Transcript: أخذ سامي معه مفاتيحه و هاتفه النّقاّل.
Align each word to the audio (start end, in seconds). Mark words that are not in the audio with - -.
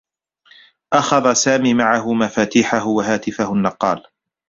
أخذ 0.93 1.33
سامي 1.33 1.73
معه 1.73 2.13
مفاتيحه 2.13 2.87
و 2.87 3.01
هاتفه 3.01 3.53
النّقاّل. 3.53 4.03